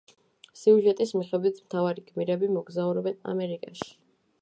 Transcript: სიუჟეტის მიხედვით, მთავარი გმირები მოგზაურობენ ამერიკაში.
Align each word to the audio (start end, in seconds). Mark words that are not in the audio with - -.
სიუჟეტის 0.61 1.13
მიხედვით, 1.19 1.61
მთავარი 1.67 2.07
გმირები 2.09 2.53
მოგზაურობენ 2.57 3.23
ამერიკაში. 3.35 3.97